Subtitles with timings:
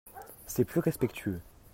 [0.47, 1.39] C'est plus respectueux.